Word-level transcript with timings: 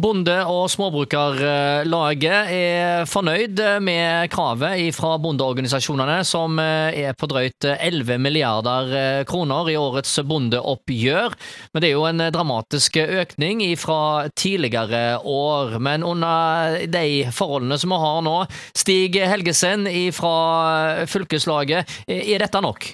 Bonde- 0.00 0.44
og 0.48 0.70
småbrukerlaget 0.72 2.52
er 2.54 3.08
fornøyd 3.08 3.60
med 3.84 4.30
kravet 4.32 4.94
fra 4.96 5.16
bondeorganisasjonene, 5.20 6.20
som 6.24 6.58
er 6.60 7.12
på 7.18 7.28
drøyt 7.30 7.66
11 7.68 8.16
milliarder 8.22 9.24
kroner 9.28 9.68
i 9.68 9.76
årets 9.76 10.14
bondeoppgjør. 10.26 11.36
Men 11.72 11.82
det 11.84 11.90
er 11.90 11.96
jo 11.96 12.06
en 12.08 12.24
dramatisk 12.32 12.96
økning 13.02 13.62
fra 13.80 14.28
tidligere 14.34 15.20
år. 15.20 15.76
Men 15.82 16.06
under 16.06 16.80
de 16.86 17.26
forholdene 17.36 17.78
som 17.80 17.92
vi 17.92 18.00
har 18.06 18.22
nå, 18.24 18.38
Stig 18.76 19.20
Helgesen 19.20 19.84
fra 20.16 21.04
fylkeslaget, 21.10 22.00
er 22.08 22.40
dette 22.40 22.64
nok? 22.64 22.92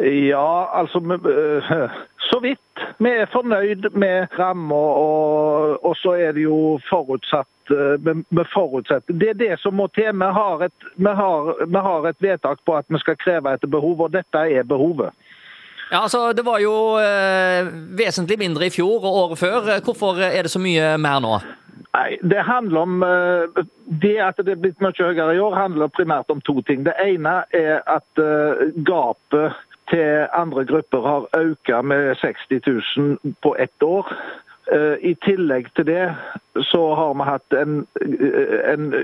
Ja, 0.00 0.64
altså 0.80 1.02
så 2.30 2.40
vidt. 2.40 2.84
Vi 2.98 3.10
er 3.10 3.30
fornøyd 3.32 3.90
med 3.92 4.36
ramma, 4.38 4.76
og, 4.76 5.78
og, 5.84 5.96
så 5.98 6.14
er 6.16 6.32
det 6.36 6.46
jo 6.46 6.78
forutsatt 6.88 7.48
vi 7.70 8.14
eh, 8.40 8.46
forutsetter. 8.54 9.14
Det 9.14 9.28
er 9.30 9.38
det 9.38 9.56
som 9.62 9.76
må 9.78 9.86
til. 9.94 10.10
Vi 10.10 10.30
har, 10.38 10.64
et, 10.66 10.88
vi, 10.96 11.12
har, 11.22 11.52
vi 11.66 11.82
har, 11.86 12.08
et, 12.08 12.22
vedtak 12.22 12.64
på 12.66 12.76
at 12.76 12.88
vi 12.88 12.98
skal 12.98 13.18
kreve 13.20 13.54
etter 13.54 13.70
behov, 13.70 14.00
og 14.06 14.12
dette 14.14 14.38
er 14.38 14.66
behovet. 14.66 15.14
Ja, 15.90 16.02
altså 16.02 16.32
Det 16.32 16.44
var 16.46 16.60
jo 16.62 16.74
eh, 17.02 17.70
vesentlig 17.98 18.38
mindre 18.38 18.66
i 18.66 18.74
fjor 18.74 19.02
og 19.02 19.16
året 19.24 19.38
før. 19.38 19.72
Hvorfor 19.84 20.22
er 20.22 20.42
det 20.42 20.52
så 20.52 20.62
mye 20.62 20.94
mer 20.98 21.22
nå? 21.22 21.38
Nei, 21.90 22.18
Det 22.22 22.42
handler 22.46 22.80
om 22.80 23.02
eh, 23.02 23.64
Det 24.02 24.16
at 24.22 24.38
det 24.38 24.54
er 24.54 24.62
blitt 24.62 24.82
mye 24.82 24.94
høyere 24.94 25.34
i 25.34 25.42
år, 25.42 25.56
handler 25.58 25.90
primært 25.90 26.30
om 26.30 26.42
to 26.46 26.60
ting. 26.62 26.84
Det 26.86 26.94
ene 27.02 27.42
er 27.50 27.82
at 27.90 28.22
eh, 28.22 28.70
gapet 28.86 29.58
til 29.90 30.26
andre 30.32 30.64
grupper 30.64 31.02
har 31.06 31.28
økt 31.36 31.72
med 31.84 32.14
60 32.22 32.62
000 32.96 33.34
på 33.42 33.56
ett 33.58 33.82
år. 33.82 34.12
Eh, 34.72 34.96
I 35.10 35.14
tillegg 35.24 35.66
til 35.74 35.86
det 35.86 36.04
så 36.70 36.82
har 36.94 37.14
vi 37.18 37.26
hatt 37.26 37.54
en, 37.58 37.86
en, 38.72 38.94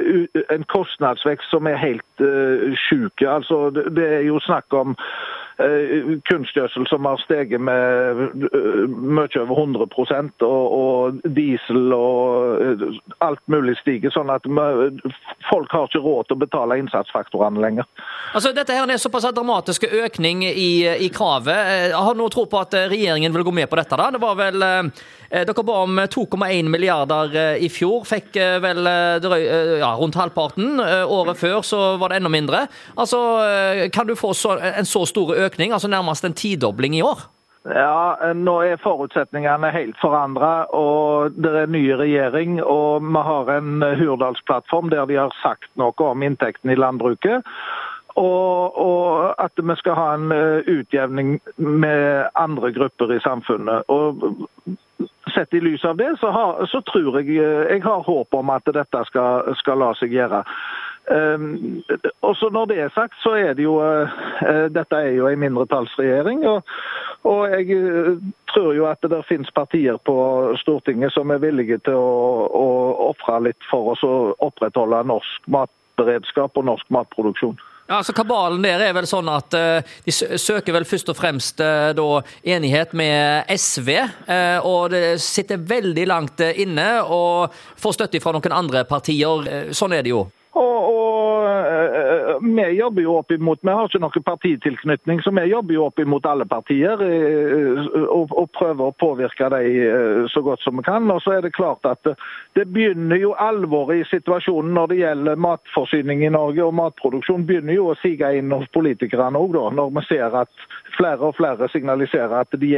en 0.55 0.65
kostnadsvekst 0.71 1.51
som 1.51 1.67
er 1.67 1.79
helt 1.81 2.23
uh, 2.23 2.75
sjuk. 2.87 3.23
Altså, 3.23 3.71
det 3.71 4.07
er 4.19 4.25
jo 4.27 4.39
snakk 4.43 4.75
om 4.75 4.97
kunstgjødsel 6.29 6.85
som 6.91 7.07
har 7.09 7.21
steget 7.25 7.63
med 7.65 8.19
uh, 8.45 8.83
mye 8.91 9.41
over 9.41 9.61
100 9.63 9.87
og, 10.45 10.65
og 10.77 11.21
diesel 11.37 11.95
og 11.97 12.85
alt 13.25 13.43
mulig 13.53 13.77
stiger. 13.81 14.13
Sånn 14.15 14.33
at 14.33 14.45
folk 15.51 15.73
har 15.73 15.89
ikke 15.89 16.05
råd 16.05 16.29
til 16.29 16.37
å 16.37 16.43
betale 16.45 16.79
innsatsfaktorene 16.83 17.63
lenger. 17.63 17.89
Altså, 18.35 18.53
dette 18.57 18.77
her 18.77 18.89
er 18.91 19.01
såpass 19.01 19.29
dramatisk 19.33 19.89
økning 19.89 20.45
i, 20.47 20.87
i 21.07 21.09
kravet. 21.13 21.93
Har 21.97 22.15
du 22.15 22.21
noe 22.21 22.33
tro 22.33 22.47
på 22.51 22.61
at 22.61 22.77
regjeringen 22.93 23.33
vil 23.35 23.47
gå 23.47 23.55
med 23.63 23.71
på 23.71 23.81
dette? 23.81 23.97
da? 23.97 24.11
Det 24.13 24.23
var 24.23 24.37
vel 24.39 24.67
dere 25.31 25.65
ba 25.67 25.81
om 25.83 25.99
2,1 25.99 26.69
milliarder 26.71 27.37
eh, 27.37 27.65
i 27.65 27.69
fjor. 27.73 28.05
Fikk 28.09 28.37
eh, 28.41 28.57
vel 28.63 28.87
eh, 28.87 29.79
ja, 29.81 29.91
rundt 29.99 30.19
halvparten. 30.19 30.81
Året 30.81 31.41
før 31.41 31.63
så 31.67 31.81
var 32.01 32.13
det 32.13 32.21
enda 32.21 32.31
mindre. 32.33 32.67
Altså, 32.97 33.19
Kan 33.93 34.07
du 34.07 34.15
få 34.17 34.33
så, 34.35 34.57
en 34.59 34.87
så 34.87 35.05
stor 35.07 35.35
økning, 35.35 35.46
altså 35.73 35.89
nærmest 35.89 36.25
en 36.25 36.35
tidobling 36.35 36.97
i 36.97 37.03
år? 37.03 37.27
Ja, 37.67 38.33
Nå 38.35 38.61
er 38.63 38.79
forutsetningene 38.79 39.73
helt 39.75 39.97
forandra, 40.01 40.67
og 40.71 41.35
det 41.35 41.51
er 41.51 41.67
ny 41.67 41.83
regjering. 41.99 42.61
Og 42.63 43.03
vi 43.03 43.23
har 43.27 43.51
en 43.57 43.83
Hurdalsplattform 43.83 44.91
der 44.91 45.07
de 45.07 45.19
har 45.19 45.35
sagt 45.43 45.71
noe 45.75 45.95
om 45.99 46.23
inntekten 46.23 46.71
i 46.71 46.79
landbruket. 46.79 47.43
Og, 48.17 48.79
og, 48.81 49.35
at 49.39 49.53
vi 49.61 49.75
skal 49.77 49.99
ha 49.99 50.07
en 50.15 50.33
utjevning 50.73 51.41
med 51.57 52.31
andre 52.35 52.73
grupper 52.73 53.13
i 53.13 53.21
samfunnet. 53.21 53.83
Og 53.89 54.25
Sett 55.35 55.53
i 55.55 55.61
lys 55.61 55.85
av 55.85 55.99
det, 55.99 56.15
så, 56.21 56.31
har, 56.33 56.63
så 56.71 56.81
tror 56.87 57.19
jeg 57.19 57.35
jeg 57.37 57.83
har 57.85 58.05
håp 58.07 58.35
om 58.35 58.51
at 58.55 58.65
dette 58.73 59.03
skal, 59.11 59.51
skal 59.59 59.83
la 59.83 59.91
seg 59.99 60.15
gjøre. 60.15 60.39
Um, 61.11 61.83
også 62.21 62.49
Når 62.53 62.65
det 62.67 62.81
er 62.81 62.89
sagt, 62.95 63.15
så 63.23 63.37
er 63.39 63.53
det 63.55 63.63
jo 63.63 63.77
uh, 63.79 64.09
Dette 64.75 64.97
er 64.97 65.13
jo 65.15 65.29
en 65.29 65.39
mindretallsregjering. 65.39 66.47
Og, 66.47 66.63
og 67.25 67.51
jeg 67.51 67.79
uh, 67.79 68.19
tror 68.55 68.73
jo 68.75 68.89
at 68.91 69.03
det 69.03 69.23
finnes 69.29 69.53
partier 69.55 70.01
på 70.03 70.17
Stortinget 70.63 71.15
som 71.15 71.31
er 71.31 71.43
villige 71.43 71.79
til 71.87 71.95
å, 71.95 72.51
å 72.51 72.67
ofre 73.13 73.39
litt 73.49 73.71
for 73.71 73.95
oss 73.95 74.03
å 74.03 74.35
opprettholde 74.49 75.05
norsk 75.07 75.47
matberedskap 75.47 76.59
og 76.59 76.71
norsk 76.73 76.91
matproduksjon. 76.91 77.59
Ja, 77.87 78.01
altså 78.01 78.13
Kabalen 78.13 78.65
der 78.65 78.83
er 78.83 78.95
vel 78.97 79.07
sånn 79.07 79.29
at 79.31 79.55
uh, 79.55 79.93
de 80.03 80.11
søker 80.11 80.75
vel 80.75 80.87
først 80.89 81.13
og 81.13 81.19
fremst 81.21 81.63
uh, 81.63 81.93
da, 81.95 82.07
enighet 82.57 82.97
med 82.99 83.47
SV. 83.55 83.93
Uh, 84.27 84.67
og 84.67 84.91
det 84.91 85.21
sitter 85.23 85.63
veldig 85.63 86.07
langt 86.11 86.43
inne 86.49 86.89
og 87.05 87.55
får 87.79 88.01
støtte 88.01 88.23
fra 88.25 88.35
noen 88.35 88.57
andre 88.59 88.83
partier. 88.91 89.71
sånn 89.71 89.95
er 89.95 90.03
det 90.03 90.17
jo. 90.17 90.25
Og, 90.57 90.77
og 90.91 90.96
vi 92.43 92.67
jobber 92.79 93.03
jo 93.03 93.17
opp 93.19 93.31
imot, 93.31 93.59
vi 93.63 93.75
har 93.75 93.89
ikke 93.89 94.01
noen 94.03 94.25
partitilknytning, 94.27 95.23
så 95.25 95.33
vi 95.37 95.45
jobber 95.51 95.77
jo 95.77 95.87
opp 95.89 96.01
imot 96.03 96.27
alle 96.29 96.47
partier 96.49 97.01
og, 97.01 98.33
og 98.33 98.51
prøver 98.57 98.83
å 98.87 98.97
påvirke 99.01 99.51
dem 99.53 100.29
så 100.33 100.43
godt 100.45 100.65
som 100.65 100.79
vi 100.79 100.87
kan. 100.87 101.09
Og 101.13 101.23
så 101.25 101.37
er 101.37 101.47
det 101.47 101.55
klart 101.57 101.87
at 101.89 102.13
det 102.59 102.67
begynner 102.73 103.21
jo 103.21 103.35
alvoret 103.41 104.03
i 104.03 104.09
situasjonen 104.11 104.75
når 104.77 104.93
det 104.93 105.01
gjelder 105.03 105.43
matforsyning 105.47 106.25
i 106.27 106.33
Norge 106.33 106.65
og 106.65 106.77
matproduksjon, 106.81 107.47
begynner 107.49 107.79
jo 107.79 107.91
å 107.93 107.99
sige 108.03 108.33
inn 108.39 108.53
hos 108.55 108.69
politikerne 108.75 109.41
òg, 109.41 109.59
når 109.77 109.95
vi 109.97 110.07
ser 110.09 110.41
at 110.43 110.67
flere 110.97 111.29
og 111.29 111.37
flere 111.39 111.69
signaliserer 111.73 112.35
at 112.41 112.57
de, 112.61 112.73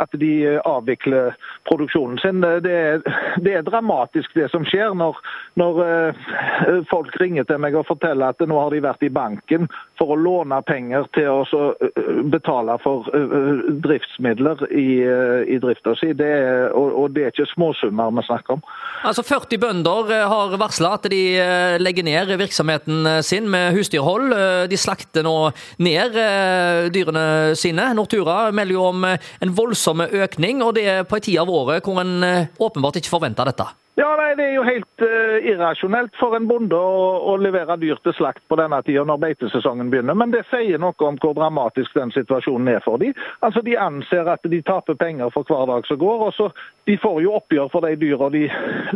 at 0.00 0.16
de 0.20 0.32
avvikler 0.64 1.34
produksjonen 1.68 2.18
sin. 2.22 2.42
Det 2.42 2.74
er, 2.74 3.00
det 3.44 3.54
er, 3.54 3.64
dramatisk 3.64 4.34
det 4.36 4.50
som 4.52 4.66
skjer 4.68 4.94
når, 4.98 5.18
når 5.60 5.80
uh, 5.80 6.82
folk 6.90 7.14
ringer 7.20 7.46
til 7.48 7.60
meg 7.62 7.76
og 7.78 7.88
forteller 7.88 8.34
at 8.34 8.44
nå 8.48 8.58
har 8.60 8.74
de 8.74 8.82
vært 8.84 9.06
i 9.06 9.12
banken 9.12 9.68
for 9.98 10.14
å 10.14 10.18
låne 10.18 10.60
penger 10.66 11.06
til 11.14 11.28
å 11.30 11.64
betale 12.32 12.76
for 12.82 13.06
driftsmidler 13.84 14.64
i, 14.70 14.88
i 15.54 15.58
drifta 15.62 15.94
si. 16.00 16.10
Og, 16.14 16.88
og, 16.88 17.06
det 17.14 17.26
er 17.26 17.34
ikke 17.34 17.48
småsummer 17.52 18.14
vi 18.16 18.24
snakker 18.26 18.56
om. 18.56 18.64
Altså 19.06 19.24
40 19.26 19.62
bønder 19.62 20.12
har 20.30 20.56
varsla 20.60 20.94
at 20.98 21.08
de 21.12 21.22
legger 21.82 22.06
ned 22.06 22.34
virksomheten 22.40 23.08
sin 23.26 23.48
med 23.50 23.74
husdyrhold. 23.76 24.34
De 24.70 24.80
slakter 24.80 25.26
nå 25.26 25.36
ned 25.84 26.18
dyrene 26.94 27.54
sine. 27.58 27.90
Nortura 27.94 28.50
melder 28.54 28.78
jo 28.78 28.88
om 28.90 29.06
en 29.06 29.56
voldsom 29.56 30.06
økning, 30.08 30.64
og 30.64 30.76
det 30.78 30.88
er 30.90 31.08
på 31.08 31.20
en 31.20 31.28
tid 31.30 31.40
av 31.44 31.52
året 31.52 31.84
hvor 31.84 32.02
en 32.02 32.14
åpenbart 32.58 33.00
ikke 33.00 33.14
forventer 33.14 33.52
dette. 33.52 33.70
Ja, 33.94 34.08
nei, 34.18 34.34
Det 34.34 34.44
er 34.44 34.54
jo 34.56 34.64
helt 34.66 35.02
uh, 35.06 35.36
irrasjonelt 35.46 36.16
for 36.18 36.34
en 36.34 36.48
bonde 36.50 36.74
å, 36.74 37.02
å, 37.30 37.36
levere 37.38 37.76
dyr 37.78 38.00
til 38.02 38.14
slakt 38.18 38.42
på 38.50 38.58
denne 38.58 38.80
tida 38.82 39.04
når 39.06 39.20
beitesesongen 39.22 39.92
begynner. 39.92 40.18
Men 40.18 40.34
det 40.34 40.42
sier 40.50 40.82
noe 40.82 40.98
om 41.06 41.18
hvor 41.22 41.36
dramatisk 41.38 41.94
den 41.94 42.10
situasjonen 42.14 42.72
er 42.74 42.82
for 42.82 42.98
dem. 42.98 43.14
Altså, 43.46 43.62
De 43.62 43.76
anser 43.78 44.30
at 44.32 44.42
de 44.50 44.60
taper 44.66 44.98
penger 44.98 45.30
for 45.34 45.46
hver 45.46 45.70
dag 45.70 45.86
som 45.86 46.00
går. 46.02 46.26
og 46.26 46.34
så 46.34 46.50
De 46.90 46.98
får 46.98 47.22
jo 47.22 47.36
oppgjør 47.38 47.70
for 47.70 47.86
de 47.86 47.94
dyra 48.02 48.32
de 48.34 48.48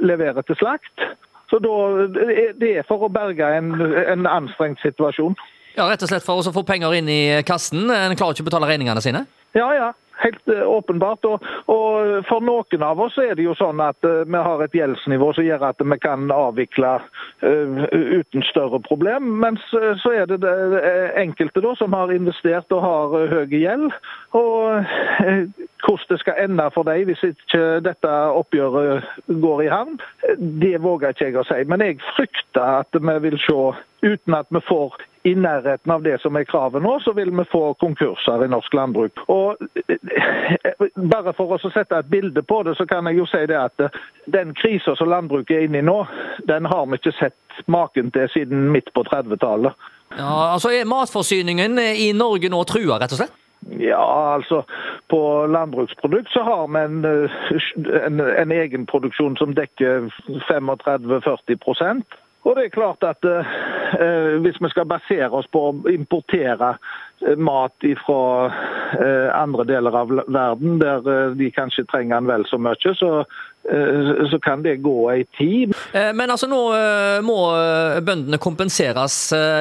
leverer 0.03 0.42
til 0.42 0.58
slakt. 0.58 1.06
Så 1.48 1.62
da, 1.62 1.76
Det 2.58 2.75
er 2.82 2.88
for 2.91 3.06
å 3.06 3.12
berge 3.12 3.47
en, 3.54 3.70
en 4.03 4.26
anstrengt 4.26 4.82
situasjon. 4.82 5.38
Ja, 5.78 5.87
Rett 5.87 6.03
og 6.03 6.10
slett 6.10 6.26
for 6.26 6.42
å 6.42 6.53
få 6.53 6.66
penger 6.66 6.98
inn 6.98 7.06
i 7.06 7.22
kassen? 7.47 7.87
En 7.87 8.19
klarer 8.19 8.34
ikke 8.34 8.48
å 8.48 8.50
betale 8.50 8.66
regningene 8.66 9.04
sine? 9.04 9.22
Ja, 9.54 9.70
ja. 9.78 9.92
Helt 10.19 10.49
eh, 10.49 10.69
åpenbart. 10.69 11.25
Og, 11.25 11.45
og, 11.67 12.25
For 12.29 12.45
noen 12.45 12.84
av 12.84 13.01
oss 13.01 13.19
er 13.23 13.34
det 13.39 13.47
jo 13.47 13.55
sånn 13.59 13.81
at 13.83 13.99
uh, 14.06 14.25
vi 14.27 14.43
har 14.49 14.62
et 14.65 14.75
gjeldsnivå 14.75 15.31
som 15.37 15.47
gjør 15.47 15.67
at 15.71 15.83
vi 15.84 15.99
kan 16.03 16.31
avvikle 16.34 16.95
uh, 16.99 17.84
uten 17.93 18.47
større 18.51 18.81
problem. 18.84 19.31
Mens 19.45 19.62
så 20.03 20.15
er 20.15 20.27
det, 20.31 20.41
det 20.43 20.95
enkelte 21.21 21.62
da 21.65 21.75
som 21.79 21.95
har 21.97 22.12
investert 22.15 22.73
og 22.75 22.84
har 22.84 23.17
høy 23.34 23.55
gjeld. 23.55 23.91
Og 24.39 24.87
hvordan 25.84 26.09
det 26.11 26.21
skal 26.21 26.43
ende 26.43 26.71
for 26.75 26.89
dem 26.89 27.06
hvis 27.09 27.23
ikke 27.25 27.81
dette 27.87 28.15
oppgjøret 28.41 29.06
går 29.43 29.62
i 29.65 29.71
havn, 29.73 30.00
det 30.62 30.77
våger 30.83 31.14
ikke 31.14 31.29
jeg 31.29 31.38
å 31.38 31.47
si. 31.49 31.61
Men 31.71 31.85
jeg 31.85 32.00
frykter 32.17 32.82
at 32.82 32.99
vi 32.99 33.17
vil 33.25 33.38
se, 33.44 33.59
uten 34.05 34.37
at 34.38 34.50
vi 34.55 34.62
får 34.69 34.99
i 35.28 35.34
nærheten 35.34 35.92
av 35.92 36.02
det 36.02 36.16
som 36.22 36.36
er 36.36 36.46
kravet 36.48 36.82
nå, 36.82 36.94
så 37.04 37.12
vil 37.16 37.30
vi 37.36 37.44
få 37.52 37.75
konkurser 37.82 38.44
i 38.44 38.50
norsk 38.50 38.75
landbruk. 38.75 39.25
Og 39.28 39.56
Bare 41.12 41.32
for 41.36 41.54
å 41.54 41.70
sette 41.72 41.98
et 41.98 42.10
bilde 42.10 42.42
på 42.42 42.62
det, 42.64 42.75
så 42.78 42.86
kan 42.88 43.06
jeg 43.08 43.19
jo 43.19 43.26
si 43.28 43.40
det 43.50 43.58
at 43.58 43.88
den 44.32 44.54
krisa 44.56 44.94
som 44.96 45.10
landbruket 45.10 45.56
er 45.56 45.66
inne 45.66 45.82
i 45.82 45.86
nå, 45.86 45.98
den 46.48 46.69
har 46.69 46.86
vi 46.88 46.98
ikke 47.00 47.16
sett 47.19 47.60
maken 47.66 48.12
til 48.14 48.28
siden 48.32 48.69
midt 48.72 48.92
på 48.96 49.04
30-tallet. 49.08 49.76
Ja, 50.16 50.54
altså 50.54 50.72
Er 50.72 50.88
matforsyningen 50.88 51.78
i 51.78 52.12
Norge 52.16 52.48
nå 52.52 52.62
trua, 52.69 52.96
rett 53.02 53.12
og 53.12 53.20
slett? 53.20 53.36
Ja, 53.82 54.34
altså 54.34 54.62
På 55.10 55.46
landbruksprodukt 55.46 56.30
så 56.32 56.44
har 56.46 56.69
vi 56.72 56.84
en, 56.84 57.04
en, 58.06 58.20
en 58.20 58.52
egenproduksjon 58.52 59.36
som 59.36 59.54
dekker 59.56 60.08
35-40 60.48 61.58
og 62.49 62.56
det 62.56 62.65
er 62.65 62.73
klart 62.73 63.05
at 63.05 63.25
eh, 63.29 64.41
Hvis 64.41 64.56
vi 64.61 64.71
skal 64.73 64.89
basere 64.89 65.31
oss 65.37 65.49
på 65.53 65.61
å 65.69 65.75
importere 65.93 66.71
eh, 66.75 66.79
mat 67.37 67.85
fra 68.06 68.47
eh, 69.00 69.43
andre 69.43 69.65
deler 69.65 69.97
av 69.97 70.12
verden, 70.26 70.79
der 70.79 71.09
eh, 71.12 71.37
de 71.38 71.50
kanskje 71.55 71.87
trenger 71.91 72.20
den 72.20 72.31
vel 72.31 72.49
så 72.49 72.61
mye, 72.62 72.94
så 72.99 73.23
så 74.31 74.38
kan 74.41 74.62
det 74.62 74.79
gå 74.81 75.11
ei 75.12 75.25
tid. 75.37 75.75
Men 75.93 76.31
altså 76.31 76.47
nå 76.49 76.61
må 77.26 77.37
bøndene 78.00 78.38
kompenseres 78.41 79.17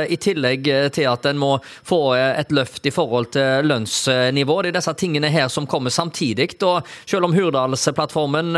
i 0.07 0.15
tillegg 0.21 0.69
til 0.95 1.09
at 1.12 1.25
en 1.27 1.39
må 1.42 1.50
få 1.65 2.13
et 2.15 2.54
løft 2.56 2.88
i 2.88 2.94
forhold 2.94 3.33
til 3.36 3.68
lønnsnivå. 3.68 4.62
Det 4.63 4.71
er 4.71 4.77
disse 4.77 4.94
tingene 5.01 5.31
her 5.33 5.50
som 5.51 5.68
kommer 5.68 5.92
samtidig. 5.92 6.56
og 6.63 6.88
Selv 7.03 7.27
om 7.27 7.36
Hurdalsplattformen 7.36 8.56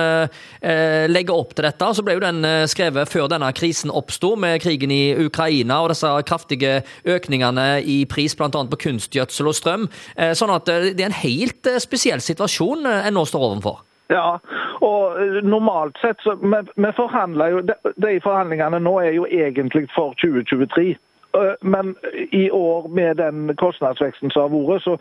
legger 1.09 1.33
opp 1.33 1.55
til 1.55 1.65
dette, 1.65 1.89
så 1.97 2.05
ble 2.05 2.19
jo 2.19 2.25
den 2.27 2.45
skrevet 2.69 3.09
før 3.09 3.31
denne 3.31 3.49
krisen 3.57 3.89
oppsto, 3.89 4.35
med 4.37 4.61
krigen 4.61 4.93
i 4.93 5.15
Ukraina 5.17 5.81
og 5.81 5.95
disse 5.95 6.13
kraftige 6.29 6.83
økningene 7.09 7.79
i 7.81 8.03
pris 8.05 8.37
bl.a. 8.37 8.51
på 8.51 8.81
kunstgjødsel 8.89 9.53
og 9.53 9.57
strøm. 9.57 9.89
Sånn 10.33 10.55
at 10.57 10.67
det 10.67 10.99
er 10.99 11.11
en 11.11 11.21
helt 11.21 11.69
spesiell 11.79 12.25
situasjon 12.25 12.89
en 12.89 13.15
nå 13.15 13.23
står 13.29 13.47
overfor. 13.51 13.85
Ja, 14.09 14.39
og 14.81 15.21
eh, 15.21 15.43
normalt 15.45 15.97
sett 16.01 16.21
så 16.25 16.33
Vi 16.41 16.91
forhandler 16.97 17.53
jo 17.53 17.61
De 18.01 18.15
forhandlingene 18.23 18.81
nå 18.81 18.95
er 19.03 19.13
jo 19.13 19.27
egentlig 19.29 19.85
for 19.93 20.15
2023. 20.21 20.95
Eh, 21.37 21.53
men 21.61 21.93
i 22.31 22.49
år, 22.49 22.87
med 22.87 23.17
den 23.21 23.53
kostnadsveksten 23.61 24.33
som 24.33 24.47
har 24.47 24.55
vært, 24.55 24.83
så, 24.87 24.97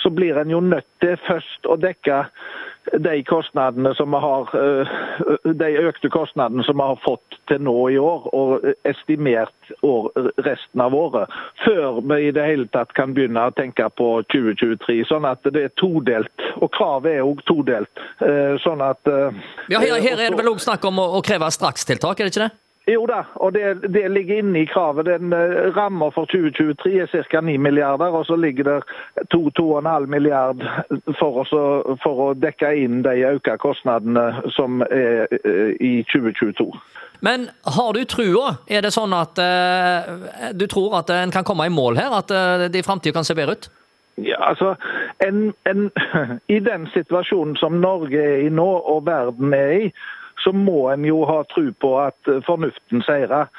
så 0.00 0.10
blir 0.10 0.40
en 0.40 0.50
jo 0.50 0.60
nødt 0.64 0.88
til 1.04 1.18
først 1.28 1.68
å 1.68 1.76
dekke 1.76 2.22
de 2.92 3.22
kostnadene 3.24 3.94
som 3.94 4.10
vi 4.10 4.20
har, 4.22 4.50
eh, 4.54 5.52
de 5.52 5.70
økte 5.88 6.10
kostnadene 6.12 6.64
som 6.64 6.76
vi 6.76 6.82
har 6.82 7.00
fått 7.04 7.38
til 7.48 7.62
nå 7.62 7.76
i 7.90 7.98
år, 7.98 8.28
og 8.34 8.66
estimert 8.84 9.72
år, 9.82 10.10
resten 10.46 10.80
av 10.80 10.94
året, 10.94 11.30
før 11.64 12.00
vi 12.02 12.28
i 12.28 12.34
det 12.34 12.44
hele 12.46 12.68
tatt 12.72 12.94
kan 12.94 13.14
begynne 13.14 13.48
å 13.48 13.54
tenke 13.54 13.88
på 13.96 14.10
2023. 14.32 15.04
Sånn 15.10 15.26
at 15.28 15.42
det 15.42 15.64
er 15.64 15.74
todelt. 15.80 16.46
Og 16.60 16.70
kravet 16.72 17.18
er 17.18 17.26
òg 17.26 17.42
todelt. 17.48 17.90
Eh, 18.20 18.56
sånn 18.64 18.82
at 18.84 19.00
eh, 19.06 19.42
Ja, 19.72 19.80
her, 19.80 19.98
her 20.00 20.20
er 20.20 20.30
det 20.30 20.38
vel 20.38 20.54
òg 20.54 20.62
snakk 20.62 20.84
om 20.88 21.02
å, 21.02 21.10
å 21.18 21.24
kreve 21.26 21.50
strakstiltak, 21.52 22.20
er 22.20 22.28
det 22.28 22.34
ikke 22.34 22.46
det? 22.48 22.54
Jo 22.86 23.06
da, 23.10 23.24
og 23.42 23.52
det, 23.52 23.90
det, 23.94 24.04
ligger 24.14 24.38
inne 24.38 24.60
i 24.60 24.66
kravet. 24.70 25.08
Den 25.08 25.34
rammer 25.34 25.74
Ramma 25.74 26.10
for 26.14 26.28
2023 26.30 26.92
er 27.02 27.24
ca. 27.30 27.40
9 27.40 27.56
milliarder, 27.58 28.14
og 28.14 28.26
så 28.26 28.36
ligger 28.36 28.64
det 28.64 28.76
2-2,5 29.34 30.06
milliard 30.06 30.62
for, 31.18 31.42
for, 32.02 32.20
å 32.26 32.34
dekke 32.38 32.70
inn 32.78 33.00
de 33.02 33.24
økte 33.26 33.56
kostnadene 33.58 34.26
som 34.54 34.84
er 34.86 35.26
uh, 35.34 35.72
i 35.82 36.04
2022. 36.12 36.68
Men 37.26 37.48
har 37.78 37.90
du 37.96 38.04
trua? 38.04 38.54
Er 38.70 38.86
det 38.86 38.94
sånn 38.94 39.16
at 39.18 39.40
uh, 39.42 40.52
du 40.54 40.68
tror 40.70 41.00
at 41.00 41.10
en 41.10 41.34
kan 41.34 41.48
komme 41.48 41.66
i 41.66 41.74
mål 41.74 41.98
her? 41.98 42.14
At 42.22 42.30
det 42.70 42.84
i 42.84 42.86
framtida 42.86 43.18
kan 43.18 43.26
se 43.26 43.34
bedre 43.34 43.58
ut? 43.58 43.68
Ja, 44.16 44.38
altså, 44.48 44.74
en, 45.26 45.52
en, 45.66 45.90
I 46.56 46.58
den 46.58 46.86
situasjonen 46.94 47.56
som 47.56 47.80
Norge 47.82 48.22
er 48.22 48.46
i 48.46 48.48
nå, 48.48 48.68
og 48.94 49.06
verden 49.06 49.54
er 49.54 49.74
i, 49.74 49.90
så 50.46 50.52
må 50.54 50.86
en 50.92 51.04
jo 51.04 51.24
ha 51.26 51.40
tro 51.50 51.66
på 51.82 51.96
at 51.98 52.30
eh, 52.30 52.42
fornuften 52.46 53.02
seirer. 53.02 53.50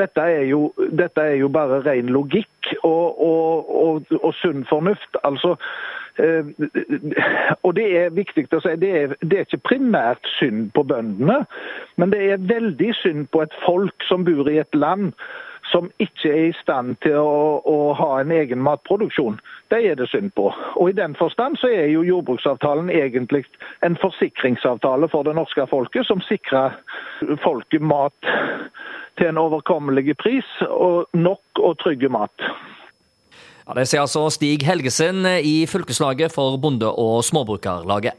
Dette 0.00 0.22
er, 0.22 0.46
jo, 0.48 0.70
dette 0.96 1.20
er 1.20 1.36
jo 1.42 1.50
bare 1.52 1.82
ren 1.84 2.08
logikk 2.14 2.70
og, 2.80 3.20
og, 3.20 3.72
og, 3.82 4.14
og 4.22 4.32
sunn 4.38 4.62
fornuft. 4.70 5.18
Altså, 5.28 5.56
eh, 6.22 6.48
og 7.66 7.74
det 7.76 7.86
er 8.00 8.16
viktig 8.16 8.46
å 8.56 8.62
si, 8.64 8.72
det 8.80 8.94
er, 9.02 9.14
det 9.20 9.36
er 9.42 9.48
ikke 9.48 9.66
primært 9.74 10.32
synd 10.38 10.70
på 10.72 10.86
bøndene, 10.88 11.42
men 12.00 12.14
det 12.14 12.22
er 12.30 12.48
veldig 12.54 12.94
synd 13.02 13.28
på 13.34 13.44
et 13.44 13.60
folk 13.66 14.08
som 14.08 14.24
bor 14.24 14.48
i 14.48 14.60
et 14.62 14.80
land 14.86 15.12
som 15.70 15.90
ikke 16.02 16.30
er 16.30 16.48
i 16.50 16.56
stand 16.60 16.96
til 17.04 17.16
å, 17.20 17.60
å, 17.66 17.76
ha 17.98 18.10
en 18.20 18.32
egen 18.34 18.62
matproduksjon. 18.64 19.38
Det 19.70 19.80
er 19.86 19.98
det 19.98 20.08
synd 20.10 20.32
på. 20.38 20.48
Og 20.76 20.90
I 20.90 20.96
den 20.98 21.14
forstand 21.18 21.58
så 21.60 21.70
er 21.70 21.90
jo 21.92 22.06
jordbruksavtalen 22.06 22.90
egentlig 22.90 23.44
en 23.86 23.98
forsikringsavtale 24.02 25.10
for 25.12 25.26
det 25.26 25.36
norske 25.38 25.66
folket, 25.70 26.06
som 26.08 26.22
sikrer 26.26 26.76
folket 27.44 27.82
mat 27.82 28.32
til 29.18 29.30
en 29.30 29.40
overkommelig 29.40 30.16
pris, 30.18 30.48
og 30.68 31.06
nok 31.14 31.62
og 31.62 31.78
trygge 31.82 32.10
mat. 32.12 32.50
Ja, 33.66 33.76
det 33.78 33.86
sier 33.86 34.02
altså 34.02 34.24
Stig 34.34 34.64
Helgesen 34.66 35.22
i 35.46 35.62
fylkeslaget 35.70 36.34
for 36.34 36.58
Bonde- 36.58 36.90
og 36.90 37.22
småbrukarlaget. 37.22 38.18